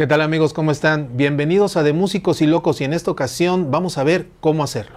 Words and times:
¿Qué 0.00 0.06
tal 0.06 0.22
amigos? 0.22 0.54
¿Cómo 0.54 0.70
están? 0.70 1.10
Bienvenidos 1.18 1.76
a 1.76 1.82
De 1.82 1.92
Músicos 1.92 2.40
y 2.40 2.46
Locos 2.46 2.80
y 2.80 2.84
en 2.84 2.94
esta 2.94 3.10
ocasión 3.10 3.70
vamos 3.70 3.98
a 3.98 4.02
ver 4.02 4.28
cómo 4.40 4.64
hacerlo. 4.64 4.96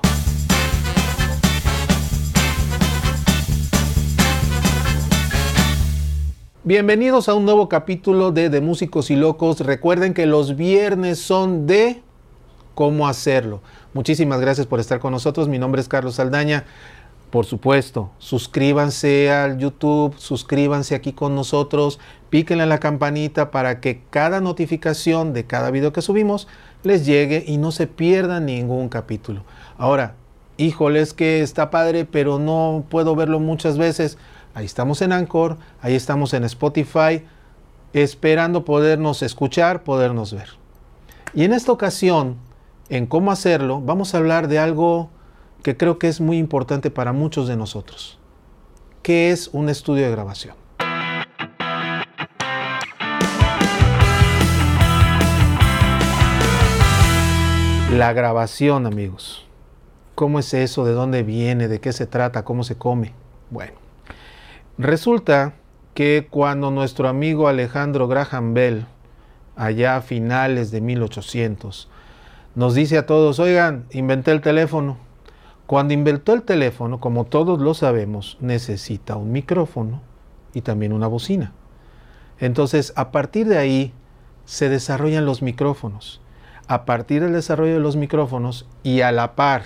Bienvenidos 6.63 7.27
a 7.27 7.33
un 7.33 7.43
nuevo 7.43 7.67
capítulo 7.67 8.31
de 8.31 8.49
De 8.49 8.61
Músicos 8.61 9.11
y 9.11 9.17
Locos. 9.17 9.59
Recuerden 9.59 10.13
que 10.13 10.25
los 10.25 10.55
viernes 10.55 11.19
son 11.19 11.67
de 11.67 12.01
cómo 12.73 13.05
hacerlo. 13.05 13.59
Muchísimas 13.93 14.39
gracias 14.39 14.67
por 14.67 14.79
estar 14.79 15.01
con 15.01 15.11
nosotros. 15.11 15.49
Mi 15.49 15.59
nombre 15.59 15.81
es 15.81 15.89
Carlos 15.89 16.15
Saldaña. 16.15 16.63
Por 17.33 17.47
supuesto, 17.47 18.11
suscríbanse 18.19 19.31
al 19.31 19.57
YouTube, 19.57 20.13
suscríbanse 20.19 20.93
aquí 20.93 21.13
con 21.13 21.33
nosotros, 21.33 21.99
píquenle 22.29 22.61
a 22.61 22.67
la 22.67 22.79
campanita 22.79 23.49
para 23.49 23.81
que 23.81 24.03
cada 24.11 24.39
notificación 24.39 25.33
de 25.33 25.43
cada 25.47 25.71
video 25.71 25.91
que 25.91 26.03
subimos 26.03 26.47
les 26.83 27.07
llegue 27.07 27.43
y 27.47 27.57
no 27.57 27.71
se 27.71 27.87
pierda 27.87 28.39
ningún 28.39 28.87
capítulo. 28.87 29.41
Ahora, 29.79 30.13
híjole, 30.57 31.01
es 31.01 31.15
que 31.15 31.41
está 31.41 31.71
padre, 31.71 32.05
pero 32.05 32.37
no 32.37 32.85
puedo 32.87 33.15
verlo 33.15 33.39
muchas 33.39 33.79
veces. 33.79 34.19
Ahí 34.53 34.65
estamos 34.65 35.01
en 35.01 35.11
Anchor, 35.11 35.57
ahí 35.81 35.95
estamos 35.95 36.35
en 36.35 36.43
Spotify, 36.43 37.25
esperando 37.93 38.63
podernos 38.63 39.23
escuchar, 39.23 39.81
podernos 39.81 40.35
ver. 40.35 40.49
Y 41.33 41.45
en 41.45 41.53
esta 41.53 41.71
ocasión, 41.71 42.37
en 42.89 43.07
cómo 43.07 43.31
hacerlo, 43.31 43.81
vamos 43.81 44.13
a 44.13 44.19
hablar 44.19 44.47
de 44.47 44.59
algo 44.59 45.09
que 45.63 45.77
creo 45.77 45.97
que 45.97 46.09
es 46.09 46.19
muy 46.19 46.37
importante 46.37 46.91
para 46.91 47.13
muchos 47.13 47.47
de 47.47 47.55
nosotros. 47.55 48.19
¿Qué 49.01 49.31
es 49.31 49.47
un 49.53 49.69
estudio 49.69 50.03
de 50.03 50.11
grabación? 50.11 50.55
La 57.91 58.11
grabación, 58.11 58.85
amigos. 58.85 59.47
¿Cómo 60.15 60.39
es 60.39 60.53
eso? 60.53 60.83
¿De 60.83 60.91
dónde 60.91 61.23
viene? 61.23 61.69
¿De 61.69 61.79
qué 61.79 61.93
se 61.93 62.07
trata? 62.07 62.43
¿Cómo 62.43 62.63
se 62.63 62.77
come? 62.77 63.13
Bueno, 63.49 63.73
resulta 64.77 65.53
que 65.93 66.27
cuando 66.29 66.71
nuestro 66.71 67.07
amigo 67.07 67.47
Alejandro 67.47 68.07
Graham 68.09 68.53
Bell, 68.53 68.85
allá 69.55 69.95
a 69.95 70.01
finales 70.01 70.71
de 70.71 70.81
1800, 70.81 71.87
nos 72.55 72.75
dice 72.75 72.97
a 72.97 73.05
todos, 73.05 73.39
oigan, 73.39 73.85
inventé 73.91 74.31
el 74.31 74.41
teléfono, 74.41 74.97
cuando 75.73 75.95
inventó 75.95 76.33
el 76.33 76.43
teléfono, 76.43 76.99
como 76.99 77.25
todos 77.25 77.59
lo 77.59 77.73
sabemos, 77.73 78.37
necesita 78.39 79.15
un 79.15 79.31
micrófono 79.31 80.03
y 80.53 80.61
también 80.61 80.93
una 80.93 81.07
bocina. 81.07 81.51
Entonces, 82.39 82.93
a 82.95 83.11
partir 83.11 83.47
de 83.47 83.57
ahí 83.57 83.91
se 84.45 84.69
desarrollan 84.69 85.25
los 85.25 85.41
micrófonos. 85.41 86.21
A 86.67 86.85
partir 86.85 87.23
del 87.23 87.33
desarrollo 87.33 87.73
de 87.73 87.79
los 87.79 87.95
micrófonos 87.95 88.67
y 88.83 89.01
a 89.01 89.11
la 89.11 89.33
par 89.33 89.63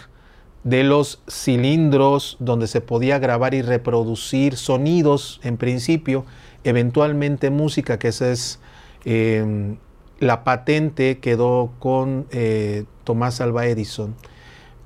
de 0.64 0.86
los 0.86 1.22
cilindros 1.30 2.38
donde 2.40 2.68
se 2.68 2.80
podía 2.80 3.20
grabar 3.20 3.54
y 3.54 3.62
reproducir 3.62 4.56
sonidos 4.56 5.42
en 5.44 5.58
principio, 5.58 6.24
eventualmente 6.64 7.50
música, 7.50 8.00
que 8.00 8.08
esa 8.08 8.32
es 8.32 8.62
em, 9.04 9.76
la 10.22 10.46
patente 10.46 11.20
quedó 11.20 11.74
con 11.80 12.28
eh, 12.32 12.86
Tomás 13.04 13.42
Alba 13.42 13.66
Edison 13.66 14.16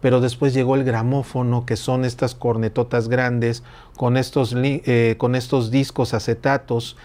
pero 0.02 0.20
después 0.20 0.54
llegó 0.54 0.76
el 0.76 0.84
gramófono, 0.84 1.66
que 1.66 1.78
son 1.78 2.04
estas 2.06 2.36
cornetotas 2.36 3.08
grandes 3.08 3.64
con 3.96 4.18
estos, 4.18 4.56
eh, 4.58 5.16
con 5.18 5.36
estos 5.36 5.70
discos 5.72 6.14
acetatos 6.14 6.98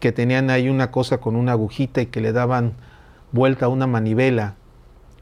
que 0.00 0.12
tenían 0.12 0.50
ahí 0.50 0.68
una 0.68 0.90
cosa 0.90 1.18
con 1.18 1.36
una 1.36 1.52
agujita 1.52 2.00
y 2.00 2.06
que 2.06 2.20
le 2.20 2.32
daban 2.32 2.74
vuelta 3.32 3.66
a 3.66 3.68
una 3.68 3.86
manivela 3.86 4.54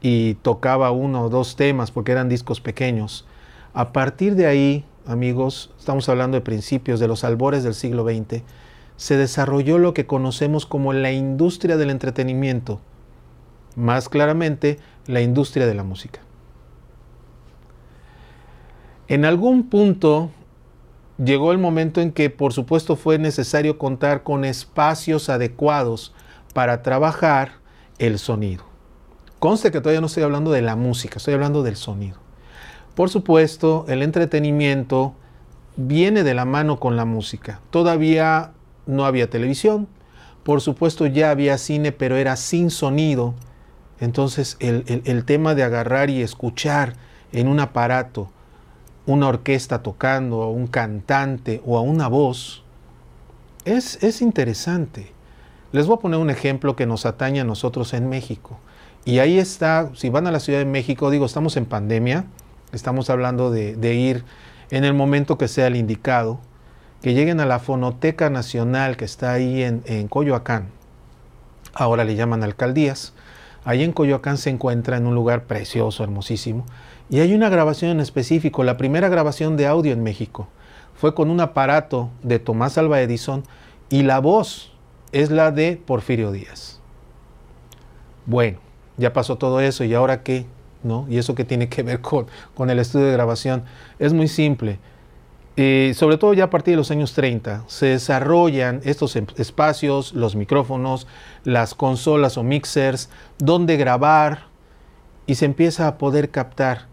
y 0.01 0.35
tocaba 0.35 0.91
uno 0.91 1.23
o 1.23 1.29
dos 1.29 1.55
temas 1.55 1.91
porque 1.91 2.13
eran 2.13 2.29
discos 2.29 2.61
pequeños. 2.61 3.25
A 3.73 3.91
partir 3.91 4.35
de 4.35 4.47
ahí, 4.47 4.85
amigos, 5.05 5.71
estamos 5.77 6.07
hablando 6.09 6.37
de 6.37 6.41
principios 6.41 6.99
de 6.99 7.07
los 7.07 7.23
albores 7.23 7.63
del 7.63 7.73
siglo 7.73 8.05
XX, 8.05 8.43
se 8.95 9.17
desarrolló 9.17 9.77
lo 9.77 9.93
que 9.93 10.05
conocemos 10.07 10.65
como 10.65 10.93
la 10.93 11.11
industria 11.11 11.77
del 11.77 11.89
entretenimiento, 11.89 12.79
más 13.75 14.09
claramente 14.09 14.79
la 15.05 15.21
industria 15.21 15.67
de 15.67 15.75
la 15.75 15.83
música. 15.83 16.26
En 19.09 19.23
algún 19.23 19.69
punto 19.69 20.31
llegó 21.17 21.53
el 21.53 21.57
momento 21.57 22.01
en 22.01 22.11
que 22.11 22.29
por 22.29 22.51
supuesto 22.51 22.97
fue 22.97 23.17
necesario 23.17 23.77
contar 23.77 24.23
con 24.23 24.43
espacios 24.43 25.29
adecuados 25.29 26.13
para 26.53 26.81
trabajar 26.81 27.53
el 27.99 28.19
sonido. 28.19 28.65
Conste 29.39 29.71
que 29.71 29.79
todavía 29.79 30.01
no 30.01 30.07
estoy 30.07 30.23
hablando 30.23 30.51
de 30.51 30.61
la 30.61 30.75
música, 30.75 31.17
estoy 31.17 31.35
hablando 31.35 31.63
del 31.63 31.77
sonido. 31.77 32.17
Por 32.95 33.09
supuesto, 33.09 33.85
el 33.87 34.01
entretenimiento 34.01 35.13
viene 35.77 36.23
de 36.23 36.33
la 36.33 36.43
mano 36.43 36.77
con 36.79 36.97
la 36.97 37.05
música. 37.05 37.61
Todavía 37.69 38.51
no 38.87 39.05
había 39.05 39.29
televisión, 39.29 39.87
por 40.43 40.59
supuesto 40.59 41.05
ya 41.05 41.31
había 41.31 41.57
cine, 41.57 41.93
pero 41.93 42.17
era 42.17 42.35
sin 42.35 42.71
sonido. 42.71 43.35
Entonces 44.01 44.57
el, 44.59 44.83
el 45.05 45.23
tema 45.23 45.55
de 45.55 45.63
agarrar 45.63 46.09
y 46.09 46.21
escuchar 46.21 46.95
en 47.31 47.47
un 47.47 47.61
aparato 47.61 48.31
una 49.07 49.29
orquesta 49.29 49.81
tocando, 49.81 50.43
a 50.43 50.51
un 50.51 50.67
cantante 50.67 51.61
o 51.65 51.77
a 51.77 51.81
una 51.81 52.07
voz, 52.07 52.63
es, 53.65 54.03
es 54.03 54.21
interesante. 54.21 55.11
Les 55.71 55.87
voy 55.87 55.97
a 55.97 55.99
poner 55.99 56.19
un 56.19 56.29
ejemplo 56.29 56.75
que 56.75 56.85
nos 56.85 57.05
atañe 57.05 57.39
a 57.39 57.43
nosotros 57.43 57.93
en 57.93 58.07
México. 58.09 58.59
Y 59.05 59.19
ahí 59.19 59.39
está, 59.39 59.89
si 59.95 60.09
van 60.09 60.27
a 60.27 60.31
la 60.31 60.41
Ciudad 60.41 60.59
de 60.59 60.65
México, 60.65 61.09
digo, 61.09 61.25
estamos 61.25 61.55
en 61.55 61.65
pandemia, 61.65 62.25
estamos 62.73 63.09
hablando 63.09 63.49
de, 63.51 63.93
ir 63.93 64.25
en 64.69 64.83
el 64.83 64.93
momento 64.93 65.37
que 65.37 65.47
sea 65.47 65.67
el 65.67 65.77
indicado, 65.77 66.39
que 67.01 67.13
lleguen 67.13 67.39
a 67.39 67.45
la 67.45 67.59
Fonoteca 67.59 68.29
Nacional 68.29 68.97
que 68.97 69.05
está 69.05 69.31
ahí 69.31 69.63
en, 69.63 69.81
en 69.85 70.09
Coyoacán, 70.09 70.67
ahora 71.73 72.03
le 72.03 72.15
llaman 72.15 72.43
alcaldías, 72.43 73.13
ahí 73.63 73.83
en 73.83 73.93
Coyoacán 73.93 74.37
se 74.37 74.49
encuentra 74.49 74.97
en 74.97 75.07
un 75.07 75.15
lugar 75.15 75.45
precioso, 75.45 76.03
hermosísimo, 76.03 76.65
y 77.09 77.19
hay 77.19 77.33
una 77.33 77.49
grabación 77.49 77.91
en 77.91 77.99
específico, 77.99 78.63
la 78.63 78.77
primera 78.77 79.09
grabación 79.09 79.55
de 79.55 79.67
audio 79.67 79.93
en 79.93 80.03
México. 80.03 80.47
Fue 80.95 81.13
con 81.13 81.29
un 81.29 81.39
aparato 81.39 82.09
de 82.23 82.39
Tomás 82.39 82.77
Alba 82.77 83.01
Edison 83.01 83.43
y 83.89 84.03
la 84.03 84.19
voz 84.19 84.73
es 85.11 85.31
la 85.31 85.51
de 85.51 85.81
Porfirio 85.83 86.31
Díaz. 86.31 86.81
Bueno, 88.25 88.59
ya 88.97 89.13
pasó 89.13 89.37
todo 89.37 89.61
eso 89.61 89.83
y 89.83 89.93
ahora 89.93 90.23
qué, 90.23 90.45
¿no? 90.83 91.05
Y 91.09 91.17
eso 91.17 91.35
que 91.35 91.45
tiene 91.45 91.69
que 91.69 91.83
ver 91.83 92.01
con, 92.01 92.27
con 92.55 92.69
el 92.69 92.79
estudio 92.79 93.05
de 93.05 93.13
grabación. 93.13 93.63
Es 93.99 94.11
muy 94.11 94.27
simple. 94.27 94.79
Eh, 95.55 95.93
sobre 95.95 96.17
todo 96.17 96.33
ya 96.33 96.45
a 96.45 96.49
partir 96.49 96.73
de 96.73 96.77
los 96.77 96.91
años 96.91 97.13
30, 97.13 97.63
se 97.67 97.87
desarrollan 97.87 98.81
estos 98.83 99.15
em, 99.15 99.25
espacios, 99.37 100.13
los 100.13 100.35
micrófonos, 100.35 101.07
las 101.43 101.73
consolas 101.73 102.37
o 102.37 102.43
mixers, 102.43 103.09
donde 103.39 103.77
grabar 103.77 104.43
y 105.25 105.35
se 105.35 105.45
empieza 105.45 105.87
a 105.87 105.97
poder 105.97 106.29
captar 106.29 106.85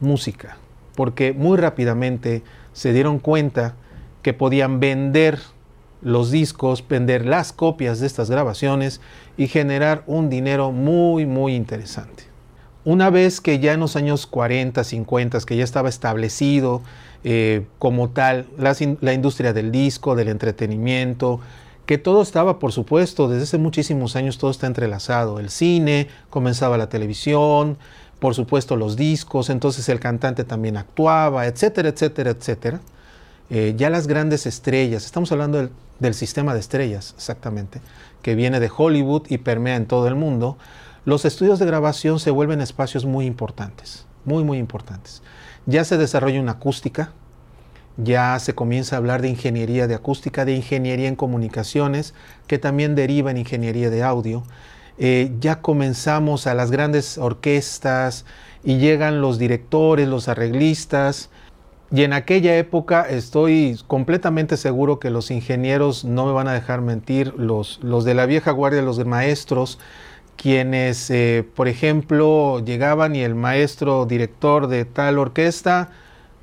música, 0.00 0.58
porque 0.96 1.32
muy 1.32 1.56
rápidamente 1.56 2.42
se 2.72 2.92
dieron 2.92 3.18
cuenta 3.18 3.74
que 4.22 4.32
podían 4.32 4.80
vender 4.80 5.38
los 6.02 6.30
discos, 6.30 6.86
vender 6.86 7.24
las 7.26 7.52
copias 7.52 8.00
de 8.00 8.06
estas 8.06 8.30
grabaciones 8.30 9.00
y 9.36 9.48
generar 9.48 10.04
un 10.06 10.28
dinero 10.28 10.70
muy, 10.70 11.26
muy 11.26 11.54
interesante. 11.54 12.24
Una 12.84 13.08
vez 13.08 13.40
que 13.40 13.58
ya 13.58 13.72
en 13.72 13.80
los 13.80 13.96
años 13.96 14.26
40, 14.26 14.84
50, 14.84 15.40
que 15.40 15.56
ya 15.56 15.64
estaba 15.64 15.88
establecido 15.88 16.82
eh, 17.24 17.66
como 17.78 18.10
tal 18.10 18.46
la, 18.58 18.76
la 19.00 19.14
industria 19.14 19.54
del 19.54 19.72
disco, 19.72 20.14
del 20.14 20.28
entretenimiento, 20.28 21.40
que 21.86 21.96
todo 21.96 22.22
estaba, 22.22 22.58
por 22.58 22.72
supuesto, 22.72 23.28
desde 23.28 23.44
hace 23.44 23.58
muchísimos 23.58 24.16
años 24.16 24.38
todo 24.38 24.50
está 24.50 24.66
entrelazado. 24.66 25.38
El 25.38 25.50
cine, 25.50 26.08
comenzaba 26.30 26.78
la 26.78 26.88
televisión, 26.88 27.78
por 28.24 28.34
supuesto 28.34 28.74
los 28.76 28.96
discos, 28.96 29.50
entonces 29.50 29.86
el 29.90 30.00
cantante 30.00 30.44
también 30.44 30.78
actuaba, 30.78 31.44
etcétera, 31.44 31.90
etcétera, 31.90 32.30
etcétera. 32.30 32.80
Eh, 33.50 33.74
ya 33.76 33.90
las 33.90 34.06
grandes 34.06 34.46
estrellas, 34.46 35.04
estamos 35.04 35.30
hablando 35.30 35.68
del, 36.00 36.14
sistema 36.14 36.54
de 36.54 36.60
estrellas 36.60 37.12
exactamente, 37.18 37.82
que 38.22 38.34
viene 38.34 38.60
de 38.60 38.70
Hollywood 38.74 39.26
y 39.28 39.36
permea 39.36 39.76
en 39.76 39.84
todo 39.84 40.08
el 40.08 40.14
mundo, 40.14 40.56
los 41.04 41.26
estudios 41.26 41.58
de 41.58 41.66
grabación 41.66 42.18
se 42.18 42.30
vuelven 42.30 42.62
espacios 42.62 43.04
muy 43.04 43.26
importantes, 43.26 44.06
muy, 44.24 44.42
muy 44.42 44.56
importantes. 44.56 45.22
Ya 45.66 45.84
se 45.84 45.98
desarrolla 45.98 46.40
una 46.40 46.52
acústica, 46.52 47.12
ya 47.98 48.38
se 48.38 48.54
comienza 48.54 48.96
a 48.96 49.00
hablar 49.00 49.20
de 49.20 49.28
ingeniería 49.28 49.86
de 49.86 49.96
acústica, 49.96 50.46
de 50.46 50.56
ingeniería 50.56 51.08
en 51.08 51.16
comunicaciones, 51.16 52.14
que 52.46 52.58
también 52.58 52.94
deriva 52.94 53.30
en 53.30 53.36
ingeniería 53.36 53.90
de 53.90 54.02
audio. 54.02 54.44
Eh, 54.98 55.32
ya 55.40 55.60
comenzamos 55.60 56.46
a 56.46 56.54
las 56.54 56.70
grandes 56.70 57.18
orquestas 57.18 58.24
y 58.62 58.78
llegan 58.78 59.20
los 59.20 59.38
directores, 59.38 60.08
los 60.08 60.28
arreglistas. 60.28 61.30
Y 61.90 62.02
en 62.02 62.12
aquella 62.12 62.56
época 62.56 63.02
estoy 63.08 63.78
completamente 63.86 64.56
seguro 64.56 64.98
que 64.98 65.10
los 65.10 65.30
ingenieros 65.30 66.04
no 66.04 66.26
me 66.26 66.32
van 66.32 66.48
a 66.48 66.52
dejar 66.52 66.80
mentir, 66.80 67.34
los, 67.36 67.78
los 67.82 68.04
de 68.04 68.14
la 68.14 68.26
vieja 68.26 68.50
guardia, 68.50 68.82
los 68.82 69.04
maestros, 69.04 69.78
quienes, 70.36 71.10
eh, 71.10 71.46
por 71.54 71.68
ejemplo, 71.68 72.60
llegaban 72.64 73.14
y 73.14 73.22
el 73.22 73.34
maestro 73.34 74.06
director 74.06 74.66
de 74.66 74.84
tal 74.84 75.18
orquesta 75.18 75.90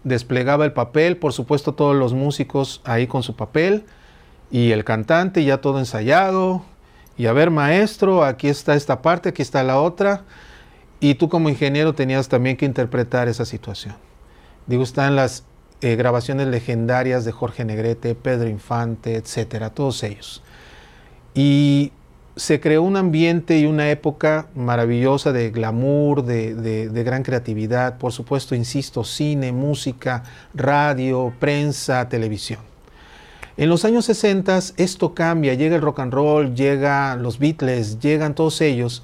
desplegaba 0.04 0.66
el 0.66 0.74
papel, 0.74 1.18
por 1.18 1.34
supuesto 1.34 1.74
todos 1.74 1.96
los 1.96 2.14
músicos 2.14 2.82
ahí 2.86 3.08
con 3.08 3.24
su 3.24 3.36
papel, 3.36 3.84
y 4.50 4.72
el 4.72 4.84
cantante 4.84 5.44
ya 5.44 5.60
todo 5.62 5.80
ensayado, 5.80 6.64
y 7.22 7.28
a 7.28 7.34
ver 7.34 7.52
maestro, 7.52 8.24
aquí 8.24 8.48
está 8.48 8.74
esta 8.74 9.04
parte, 9.04 9.30
aquí 9.30 9.44
está 9.44 9.62
la 9.62 9.80
otra, 9.80 10.24
y 11.00 11.14
tú 11.14 11.30
como 11.30 11.50
ingeniero 11.50 11.94
tenías 11.94 12.28
también 12.30 12.58
que 12.58 12.66
interpretar 12.66 13.28
esa 13.28 13.46
situación. 13.46 13.94
Digo, 14.66 14.82
están 14.82 15.16
las 15.16 15.44
eh, 15.82 15.96
grabaciones 15.96 16.48
legendarias 16.48 17.24
de 17.24 17.32
Jorge 17.32 17.64
Negrete, 17.64 18.16
Pedro 18.16 18.50
Infante, 18.50 19.18
etcétera, 19.18 19.70
todos 19.70 20.02
ellos. 20.02 20.42
Y 21.36 21.92
se 22.36 22.60
creó 22.60 22.82
un 22.82 22.98
ambiente 22.98 23.60
y 23.60 23.68
una 23.68 23.92
época 23.92 24.48
maravillosa 24.56 25.32
de 25.32 25.52
glamour, 25.52 26.24
de, 26.26 26.90
gran 27.06 27.22
creatividad, 27.22 28.00
por 28.00 28.14
supuesto, 28.14 28.56
insisto, 28.56 29.04
cine, 29.04 29.52
música, 29.52 30.24
radio, 30.56 31.32
prensa, 31.40 32.10
televisión. 32.10 32.71
En 33.62 33.70
los 33.70 33.86
años 33.86 34.06
60 34.06 34.58
esto 34.78 35.14
cambia, 35.14 35.54
llega 35.54 35.76
el 35.76 35.84
rock 35.84 36.00
and 36.00 36.12
roll, 36.12 36.56
llegan 36.56 37.22
los 37.22 37.38
Beatles, 37.38 38.00
llegan 38.00 38.34
todos 38.34 38.60
ellos 38.60 39.04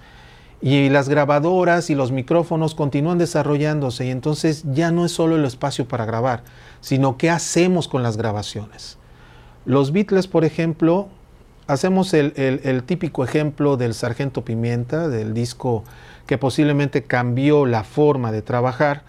y 0.63 0.89
las 0.89 1.09
grabadoras 1.09 1.91
y 1.91 1.95
los 1.95 2.11
micrófonos 2.11 2.73
continúan 2.73 3.19
desarrollándose 3.19 4.07
y 4.07 4.09
entonces 4.09 4.63
ya 4.73 4.89
no 4.89 5.05
es 5.05 5.11
solo 5.11 5.35
el 5.35 5.45
espacio 5.45 5.87
para 5.87 6.07
grabar, 6.07 6.41
sino 6.81 7.19
qué 7.19 7.29
hacemos 7.29 7.87
con 7.87 8.01
las 8.01 8.17
grabaciones. 8.17 8.97
Los 9.67 9.91
Beatles, 9.91 10.25
por 10.25 10.43
ejemplo, 10.43 11.07
hacemos 11.67 12.15
el, 12.15 12.83
típico 12.83 13.23
ejemplo 13.23 13.77
del 13.77 13.93
Sargento 13.93 14.43
Pimienta, 14.43 15.07
del 15.07 15.35
disco 15.35 15.83
que 16.25 16.39
posiblemente 16.39 17.03
cambió 17.03 17.67
la 17.67 17.83
forma 17.83 18.31
de 18.31 18.41
trabajar, 18.41 19.03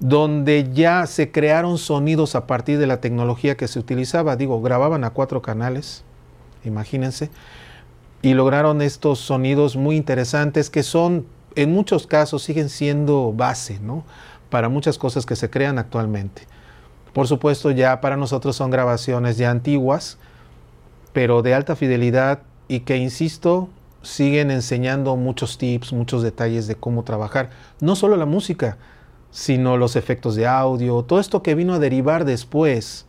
donde 0.00 0.70
ya 0.72 1.06
se 1.06 1.30
crearon 1.30 1.76
sonidos 1.76 2.34
a 2.34 2.46
partir 2.46 2.78
de 2.78 2.86
la 2.86 3.00
tecnología 3.00 3.56
que 3.56 3.68
se 3.68 3.78
utilizaba. 3.78 4.36
Digo, 4.36 4.60
grababan 4.62 5.04
a 5.04 5.10
cuatro 5.10 5.42
canales, 5.42 6.04
imagínense, 6.64 7.30
y 8.22 8.34
lograron 8.34 8.82
estos 8.82 9.18
sonidos 9.18 9.76
muy 9.76 9.96
interesantes 9.96 10.70
que 10.70 10.82
son, 10.82 11.26
en 11.54 11.72
muchos 11.72 12.06
casos, 12.06 12.42
siguen 12.42 12.70
siendo 12.70 13.32
base, 13.34 13.78
¿no? 13.80 14.04
Para 14.48 14.68
muchas 14.68 14.98
cosas 14.98 15.26
que 15.26 15.36
se 15.36 15.50
crean 15.50 15.78
actualmente. 15.78 16.42
Por 17.12 17.28
supuesto, 17.28 17.70
ya 17.70 18.00
para 18.00 18.16
nosotros 18.16 18.56
son 18.56 18.70
grabaciones 18.70 19.36
ya 19.36 19.50
antiguas, 19.50 20.16
pero 21.12 21.42
de 21.42 21.54
alta 21.54 21.76
fidelidad 21.76 22.40
y 22.68 22.80
que, 22.80 22.96
insisto, 22.96 23.68
siguen 24.02 24.50
enseñando 24.50 25.16
muchos 25.16 25.58
tips, 25.58 25.92
muchos 25.92 26.22
detalles 26.22 26.66
de 26.66 26.76
cómo 26.76 27.02
trabajar. 27.02 27.50
No 27.80 27.96
solo 27.96 28.16
la 28.16 28.26
música, 28.26 28.78
sino 29.30 29.76
los 29.76 29.96
efectos 29.96 30.34
de 30.36 30.46
audio, 30.46 31.02
todo 31.02 31.20
esto 31.20 31.42
que 31.42 31.54
vino 31.54 31.74
a 31.74 31.78
derivar 31.78 32.24
después, 32.24 33.06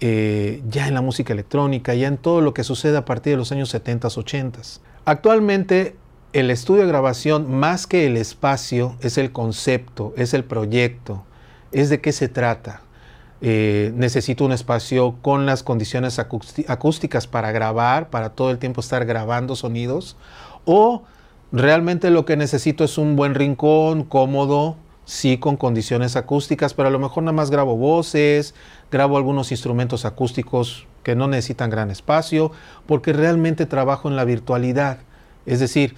eh, 0.00 0.62
ya 0.68 0.88
en 0.88 0.94
la 0.94 1.00
música 1.00 1.32
electrónica, 1.32 1.94
ya 1.94 2.08
en 2.08 2.16
todo 2.16 2.40
lo 2.40 2.54
que 2.54 2.64
sucede 2.64 2.96
a 2.96 3.04
partir 3.04 3.34
de 3.34 3.36
los 3.36 3.52
años 3.52 3.68
70, 3.68 4.08
80. 4.08 4.60
Actualmente, 5.04 5.96
el 6.32 6.50
estudio 6.50 6.82
de 6.82 6.88
grabación, 6.88 7.52
más 7.52 7.86
que 7.86 8.06
el 8.06 8.16
espacio, 8.16 8.96
es 9.00 9.18
el 9.18 9.32
concepto, 9.32 10.12
es 10.16 10.34
el 10.34 10.44
proyecto, 10.44 11.24
es 11.70 11.88
de 11.88 12.00
qué 12.00 12.12
se 12.12 12.28
trata. 12.28 12.82
Eh, 13.40 13.92
necesito 13.96 14.44
un 14.44 14.52
espacio 14.52 15.16
con 15.20 15.46
las 15.46 15.62
condiciones 15.62 16.18
acústicas 16.20 17.26
para 17.26 17.52
grabar, 17.52 18.08
para 18.08 18.30
todo 18.30 18.50
el 18.50 18.58
tiempo 18.58 18.80
estar 18.80 19.04
grabando 19.04 19.56
sonidos, 19.56 20.16
o 20.64 21.02
realmente 21.50 22.10
lo 22.10 22.24
que 22.24 22.36
necesito 22.36 22.84
es 22.84 22.98
un 22.98 23.14
buen 23.16 23.34
rincón, 23.34 24.04
cómodo, 24.04 24.76
sí 25.04 25.38
con 25.38 25.56
condiciones 25.56 26.16
acústicas, 26.16 26.74
pero 26.74 26.88
a 26.88 26.90
lo 26.90 26.98
mejor 26.98 27.22
nada 27.24 27.32
más 27.32 27.50
grabo 27.50 27.76
voces, 27.76 28.54
grabo 28.90 29.16
algunos 29.16 29.50
instrumentos 29.50 30.04
acústicos 30.04 30.86
que 31.02 31.16
no 31.16 31.28
necesitan 31.28 31.70
gran 31.70 31.90
espacio, 31.90 32.52
porque 32.86 33.12
realmente 33.12 33.66
trabajo 33.66 34.08
en 34.08 34.16
la 34.16 34.24
virtualidad. 34.24 34.98
Es 35.46 35.60
decir, 35.60 35.96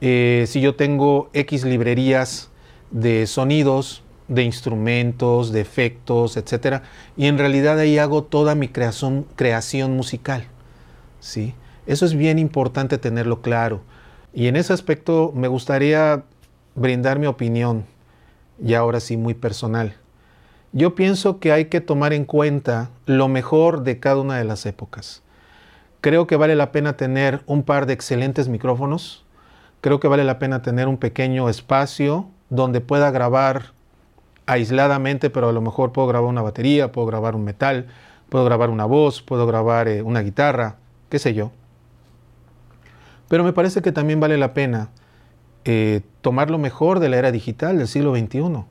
eh, 0.00 0.44
si 0.48 0.60
yo 0.60 0.74
tengo 0.74 1.30
X 1.32 1.64
librerías 1.64 2.50
de 2.90 3.26
sonidos, 3.26 4.02
de 4.28 4.42
instrumentos, 4.42 5.52
de 5.52 5.60
efectos, 5.60 6.36
etc. 6.36 6.82
Y 7.16 7.26
en 7.26 7.38
realidad 7.38 7.78
ahí 7.78 7.98
hago 7.98 8.24
toda 8.24 8.54
mi 8.54 8.68
creación, 8.68 9.26
creación 9.36 9.96
musical. 9.96 10.44
¿sí? 11.20 11.54
Eso 11.86 12.04
es 12.04 12.14
bien 12.14 12.38
importante 12.38 12.98
tenerlo 12.98 13.40
claro. 13.40 13.80
Y 14.34 14.46
en 14.46 14.56
ese 14.56 14.72
aspecto 14.72 15.32
me 15.34 15.48
gustaría 15.48 16.24
brindar 16.74 17.18
mi 17.18 17.26
opinión, 17.26 17.86
y 18.62 18.74
ahora 18.74 19.00
sí 19.00 19.16
muy 19.16 19.34
personal. 19.34 19.94
Yo 20.72 20.94
pienso 20.94 21.40
que 21.40 21.52
hay 21.52 21.66
que 21.66 21.80
tomar 21.80 22.12
en 22.12 22.24
cuenta 22.24 22.90
lo 23.06 23.28
mejor 23.28 23.82
de 23.84 24.00
cada 24.00 24.20
una 24.20 24.36
de 24.36 24.44
las 24.44 24.66
épocas. 24.66 25.22
Creo 26.00 26.26
que 26.26 26.36
vale 26.36 26.54
la 26.54 26.72
pena 26.72 26.96
tener 26.96 27.42
un 27.46 27.62
par 27.62 27.86
de 27.86 27.94
excelentes 27.94 28.48
micrófonos. 28.48 29.24
Creo 29.80 29.98
que 29.98 30.08
vale 30.08 30.24
la 30.24 30.38
pena 30.38 30.62
tener 30.62 30.86
un 30.86 30.98
pequeño 30.98 31.48
espacio 31.48 32.28
donde 32.50 32.80
pueda 32.80 33.10
grabar 33.10 33.72
aisladamente, 34.46 35.30
pero 35.30 35.48
a 35.48 35.52
lo 35.52 35.60
mejor 35.60 35.92
puedo 35.92 36.08
grabar 36.08 36.28
una 36.28 36.42
batería, 36.42 36.92
puedo 36.92 37.06
grabar 37.06 37.34
un 37.34 37.44
metal, 37.44 37.86
puedo 38.28 38.44
grabar 38.44 38.70
una 38.70 38.84
voz, 38.84 39.22
puedo 39.22 39.46
grabar 39.46 39.88
eh, 39.88 40.02
una 40.02 40.20
guitarra, 40.20 40.76
qué 41.08 41.18
sé 41.18 41.34
yo. 41.34 41.50
Pero 43.28 43.44
me 43.44 43.52
parece 43.52 43.82
que 43.82 43.92
también 43.92 44.20
vale 44.20 44.38
la 44.38 44.54
pena 44.54 44.88
eh, 45.64 46.02
tomar 46.20 46.50
lo 46.50 46.58
mejor 46.58 47.00
de 47.00 47.08
la 47.08 47.16
era 47.18 47.32
digital 47.32 47.78
del 47.78 47.88
siglo 47.88 48.14
XXI. 48.14 48.64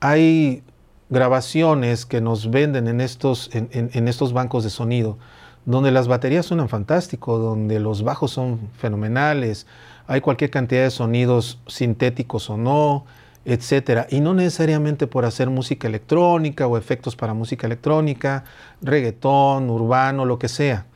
Hay 0.00 0.62
grabaciones 1.10 2.06
que 2.06 2.20
nos 2.20 2.50
venden 2.50 2.88
en 2.88 3.00
estos, 3.00 3.50
en 3.52 4.08
estos 4.08 4.32
bancos 4.32 4.64
de 4.64 4.70
sonido, 4.70 5.18
donde 5.64 5.90
las 5.90 6.08
baterías 6.08 6.46
suenan 6.46 6.68
fantástico, 6.68 7.38
donde 7.38 7.78
los 7.78 8.02
bajos 8.02 8.30
son 8.32 8.58
fenomenales, 8.78 9.66
hay 10.06 10.20
cualquier 10.20 10.50
cantidad 10.50 10.82
de 10.82 10.90
sonidos 10.90 11.60
sintéticos 11.66 12.50
o 12.50 12.56
no, 12.56 13.04
etcétera. 13.44 14.06
Y 14.10 14.20
no 14.20 14.34
necesariamente 14.34 15.06
por 15.06 15.24
hacer 15.24 15.50
música 15.50 15.88
electrónica 15.88 16.66
o 16.66 16.76
efectos 16.76 17.16
para 17.16 17.34
música 17.34 17.66
electrónica, 17.66 18.44
reggaetón, 18.80 19.70
urbano, 19.70 20.24
lo 20.24 20.38
que 20.38 20.48
sea, 20.48 20.86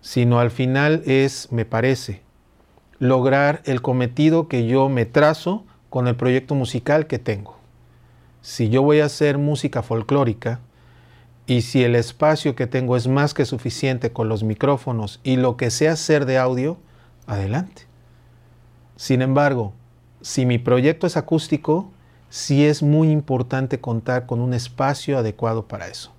sino 0.00 0.40
al 0.40 0.50
final 0.50 1.02
es, 1.06 1.48
me 1.52 1.64
parece, 1.64 2.22
lograr 2.98 3.62
el 3.64 3.82
cometido 3.82 4.48
que 4.48 4.66
yo 4.66 4.88
me 4.88 5.06
trazo 5.06 5.64
con 5.90 6.08
el 6.08 6.16
proyecto 6.16 6.54
musical 6.54 7.06
que 7.06 7.18
tengo. 7.18 7.56
Si 8.42 8.68
yo 8.68 8.82
voy 8.82 9.00
a 9.00 9.06
hacer 9.06 9.38
música 9.38 9.82
folclórica 9.82 10.60
y 11.46 11.62
si 11.62 11.82
el 11.84 11.94
espacio 11.94 12.54
que 12.54 12.66
tengo 12.66 12.96
es 12.96 13.08
más 13.08 13.34
que 13.34 13.44
suficiente 13.44 14.12
con 14.12 14.28
los 14.28 14.42
micrófonos 14.42 15.20
y 15.22 15.36
lo 15.36 15.56
que 15.56 15.70
sé 15.70 15.88
hacer 15.88 16.26
de 16.26 16.38
audio, 16.38 16.78
adelante. 17.26 17.82
Sin 18.96 19.22
embargo, 19.22 19.72
si 20.20 20.44
mi 20.44 20.58
proyecto 20.58 21.06
es 21.06 21.16
acústico, 21.16 21.90
sí 22.28 22.66
es 22.66 22.82
muy 22.82 23.10
importante 23.10 23.80
contar 23.80 24.26
con 24.26 24.40
un 24.40 24.52
espacio 24.54 25.18
adecuado 25.18 25.66
para 25.66 25.88
eso. 25.88 26.12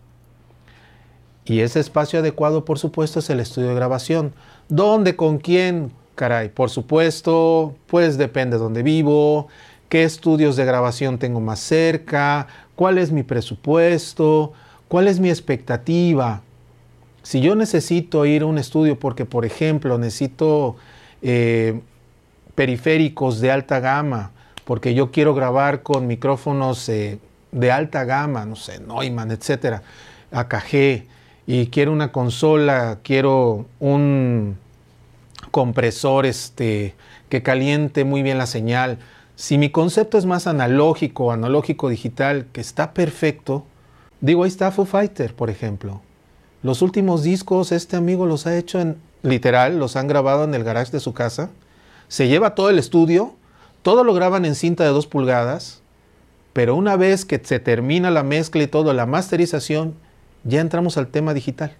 Y 1.45 1.61
ese 1.61 1.79
espacio 1.79 2.19
adecuado, 2.19 2.63
por 2.63 2.79
supuesto, 2.79 3.19
es 3.19 3.29
el 3.29 3.39
estudio 3.39 3.69
de 3.69 3.75
grabación. 3.75 4.33
¿Dónde? 4.67 5.15
¿Con 5.15 5.39
quién? 5.39 5.91
Caray, 6.19 6.49
por 6.49 6.69
supuesto, 6.69 7.77
pues 7.87 8.17
depende 8.17 8.57
de 8.57 8.61
dónde 8.61 8.83
vivo, 8.83 9.47
qué 9.87 10.03
estudios 10.03 10.57
de 10.57 10.65
grabación 10.65 11.17
tengo 11.17 11.39
más 11.39 11.61
cerca, 11.61 12.47
cuál 12.75 12.97
es 12.97 13.13
mi 13.13 13.23
presupuesto, 13.23 14.51
cuál 14.89 15.07
es 15.07 15.21
mi 15.21 15.29
expectativa. 15.29 16.41
Si 17.23 17.39
yo 17.39 17.55
necesito 17.55 18.25
ir 18.25 18.41
a 18.41 18.47
un 18.47 18.57
estudio 18.57 18.99
porque, 18.99 19.23
por 19.23 19.45
ejemplo, 19.45 19.97
necesito 19.97 20.75
eh, 21.21 21.79
periféricos 22.53 23.39
de 23.39 23.51
alta 23.51 23.79
gama, 23.79 24.31
porque 24.65 24.93
yo 24.93 25.11
quiero 25.11 25.33
grabar 25.33 25.83
con 25.83 26.05
micrófonos 26.05 26.89
eh, 26.89 27.17
de 27.53 27.71
alta 27.71 28.03
gama, 28.03 28.45
no 28.45 28.57
sé, 28.57 28.81
Neumann, 28.81 29.31
etcétera, 29.31 29.83
AKG, 30.33 31.05
y 31.47 31.67
quiero 31.67 31.93
una 31.93 32.11
consola, 32.11 32.99
quiero 33.03 33.67
un 33.79 34.57
compresor 35.51 36.25
este, 36.25 36.95
que 37.29 37.43
caliente 37.43 38.03
muy 38.03 38.23
bien 38.23 38.37
la 38.37 38.45
señal. 38.45 38.99
Si 39.35 39.57
mi 39.57 39.69
concepto 39.69 40.17
es 40.17 40.25
más 40.25 40.47
analógico, 40.47 41.31
analógico 41.31 41.89
digital, 41.89 42.47
que 42.51 42.61
está 42.61 42.93
perfecto, 42.93 43.65
digo, 44.21 44.43
ahí 44.43 44.49
está 44.49 44.71
Foo 44.71 44.85
Fighter, 44.85 45.33
por 45.35 45.49
ejemplo. 45.49 46.01
Los 46.61 46.81
últimos 46.81 47.23
discos, 47.23 47.71
este 47.71 47.95
amigo 47.95 48.25
los 48.25 48.47
ha 48.47 48.57
hecho 48.57 48.79
en, 48.81 48.97
literal, 49.21 49.79
los 49.79 49.95
han 49.95 50.07
grabado 50.07 50.43
en 50.43 50.53
el 50.53 50.63
garage 50.63 50.91
de 50.91 50.99
su 50.99 51.13
casa 51.13 51.49
se 52.09 52.27
lleva 52.27 52.55
todo 52.55 52.69
el 52.69 52.79
estudio, 52.79 53.35
todo 53.83 54.03
lo 54.03 54.13
graban 54.13 54.43
en 54.43 54.55
cinta 54.55 54.83
de 54.83 54.89
2 54.89 55.07
pulgadas, 55.07 55.81
pero 56.51 56.75
una 56.75 56.97
vez 56.97 57.23
que 57.23 57.39
se 57.41 57.59
termina 57.59 58.09
la 58.09 58.23
mezcla 58.23 58.63
y 58.63 58.67
todo, 58.67 58.93
la 58.93 59.05
masterización, 59.05 59.93
ya 60.43 60.59
entramos 60.59 60.97
al 60.97 61.07
tema 61.07 61.33
digital. 61.33 61.77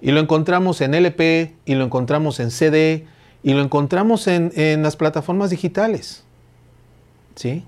Y 0.00 0.12
lo 0.12 0.20
encontramos 0.20 0.80
en 0.80 0.94
LP, 0.94 1.54
y 1.64 1.74
lo 1.74 1.84
encontramos 1.84 2.40
en 2.40 2.50
CD, 2.50 3.06
Y 3.42 3.54
lo 3.54 3.62
encontramos 3.62 4.26
en, 4.26 4.52
en 4.54 4.82
las 4.82 4.96
plataformas 4.96 5.48
digitales. 5.48 6.24
¿Sí? 7.36 7.64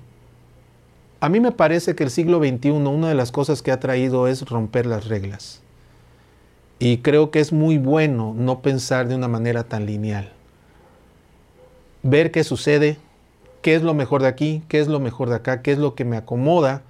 A 1.21 1.29
mí 1.29 1.41
me 1.41 1.53
parece 1.53 1.95
que 1.95 2.05
el 2.05 2.11
siglo 2.11 2.41
XXI, 2.41 2.71
una 2.71 3.09
de 3.09 3.15
las 3.15 3.33
cosas 3.33 3.63
que 3.63 3.71
ha 3.71 3.81
traído 3.81 4.27
es 4.27 4.49
romper 4.49 4.87
las 4.87 5.07
reglas. 5.07 5.63
Y 6.79 6.99
creo 6.99 7.31
que 7.31 7.39
es 7.39 7.53
muy 7.53 7.79
bueno 7.79 8.35
no 8.37 8.61
pensar 8.61 9.07
de 9.07 9.15
una 9.15 9.29
manera 9.29 9.63
tan 9.63 9.87
lineal. 9.87 10.33
Ver 12.03 12.33
qué 12.33 12.43
sucede, 12.43 12.99
qué 13.63 13.77
es 13.77 13.83
lo 13.83 13.95
mejor 13.95 14.23
de 14.23 14.29
aquí, 14.29 14.65
qué 14.69 14.81
es 14.81 14.89
lo 14.89 14.99
mejor 14.99 15.29
de 15.29 15.37
acá, 15.37 15.63
qué 15.63 15.71
es 15.71 15.79
lo 15.79 15.95
que 15.95 16.05
me 16.05 16.17
acomoda, 16.17 16.83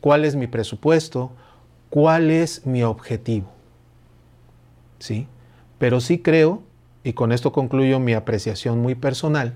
cuál 0.00 0.24
es 0.24 0.34
mi 0.34 0.48
presupuesto, 0.48 1.30
cuál 1.88 2.30
es 2.30 2.66
mi 2.66 2.82
objetivo. 2.82 3.55
¿Sí? 4.98 5.26
Pero 5.78 6.00
sí 6.00 6.18
creo, 6.18 6.62
y 7.04 7.12
con 7.12 7.32
esto 7.32 7.52
concluyo 7.52 8.00
mi 8.00 8.14
apreciación 8.14 8.80
muy 8.80 8.94
personal, 8.94 9.54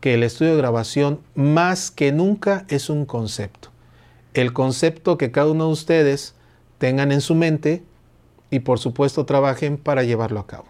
que 0.00 0.14
el 0.14 0.22
estudio 0.22 0.52
de 0.52 0.58
grabación 0.58 1.20
más 1.34 1.90
que 1.90 2.12
nunca 2.12 2.64
es 2.68 2.88
un 2.88 3.04
concepto. 3.04 3.70
El 4.34 4.52
concepto 4.52 5.18
que 5.18 5.32
cada 5.32 5.50
uno 5.50 5.66
de 5.66 5.72
ustedes 5.72 6.34
tengan 6.78 7.10
en 7.12 7.20
su 7.20 7.34
mente 7.34 7.82
y 8.50 8.60
por 8.60 8.78
supuesto 8.78 9.26
trabajen 9.26 9.76
para 9.76 10.04
llevarlo 10.04 10.40
a 10.40 10.46
cabo. 10.46 10.66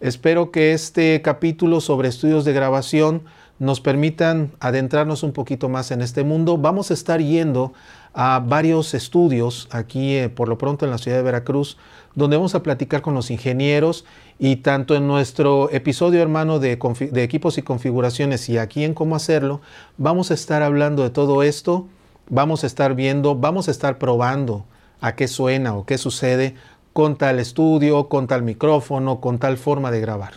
Espero 0.00 0.50
que 0.50 0.72
este 0.72 1.20
capítulo 1.22 1.80
sobre 1.80 2.08
estudios 2.08 2.44
de 2.44 2.52
grabación 2.52 3.22
nos 3.58 3.80
permitan 3.80 4.52
adentrarnos 4.58 5.22
un 5.22 5.32
poquito 5.32 5.68
más 5.68 5.90
en 5.90 6.00
este 6.00 6.24
mundo. 6.24 6.56
Vamos 6.56 6.90
a 6.90 6.94
estar 6.94 7.20
yendo 7.20 7.74
a 8.12 8.42
varios 8.44 8.94
estudios 8.94 9.68
aquí 9.70 10.16
eh, 10.16 10.28
por 10.28 10.48
lo 10.48 10.58
pronto 10.58 10.84
en 10.84 10.90
la 10.90 10.98
ciudad 10.98 11.16
de 11.16 11.22
Veracruz, 11.22 11.76
donde 12.14 12.36
vamos 12.36 12.54
a 12.54 12.62
platicar 12.62 13.02
con 13.02 13.14
los 13.14 13.30
ingenieros 13.30 14.04
y 14.38 14.56
tanto 14.56 14.96
en 14.96 15.06
nuestro 15.06 15.70
episodio 15.70 16.20
hermano 16.20 16.58
de, 16.58 16.76
de 17.12 17.22
equipos 17.22 17.58
y 17.58 17.62
configuraciones 17.62 18.48
y 18.48 18.58
aquí 18.58 18.84
en 18.84 18.94
cómo 18.94 19.16
hacerlo, 19.16 19.60
vamos 19.96 20.30
a 20.30 20.34
estar 20.34 20.62
hablando 20.62 21.02
de 21.02 21.10
todo 21.10 21.42
esto, 21.42 21.86
vamos 22.28 22.64
a 22.64 22.66
estar 22.66 22.94
viendo, 22.94 23.36
vamos 23.36 23.68
a 23.68 23.70
estar 23.70 23.98
probando 23.98 24.64
a 25.00 25.14
qué 25.14 25.28
suena 25.28 25.76
o 25.76 25.86
qué 25.86 25.98
sucede 25.98 26.54
con 26.92 27.16
tal 27.16 27.38
estudio, 27.38 28.08
con 28.08 28.26
tal 28.26 28.42
micrófono, 28.42 29.20
con 29.20 29.38
tal 29.38 29.56
forma 29.56 29.90
de 29.90 30.00
grabar. 30.00 30.34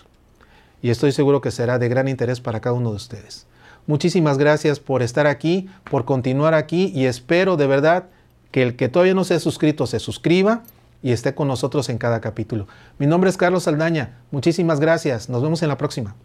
Y 0.81 0.89
estoy 0.89 1.11
seguro 1.11 1.41
que 1.41 1.49
será 1.49 1.79
de 1.79 1.89
gran 1.89 2.07
interés 2.07 2.41
para 2.41 2.59
cada 2.59 2.75
uno 2.75 2.91
de 2.91 2.97
ustedes. 2.97 3.47
Muchísimas 3.87 4.37
gracias 4.37 4.79
por 4.79 5.01
estar 5.01 5.27
aquí, 5.27 5.69
por 5.89 6.05
continuar 6.05 6.53
aquí 6.53 6.91
y 6.95 7.05
espero 7.05 7.57
de 7.57 7.67
verdad 7.67 8.05
que 8.51 8.63
el 8.63 8.75
que 8.75 8.87
todavía 8.89 9.13
no 9.13 9.23
se 9.23 9.33
ha 9.33 9.39
suscrito 9.39 9.87
se 9.87 9.99
suscriba 9.99 10.63
y 11.01 11.11
esté 11.11 11.35
con 11.35 11.47
nosotros 11.47 11.89
en 11.89 11.97
cada 11.97 12.21
capítulo. 12.21 12.67
Mi 12.97 13.07
nombre 13.07 13.29
es 13.29 13.37
Carlos 13.37 13.63
Saldaña. 13.63 14.19
Muchísimas 14.31 14.79
gracias. 14.79 15.27
Nos 15.29 15.43
vemos 15.43 15.61
en 15.61 15.69
la 15.69 15.77
próxima. 15.77 16.15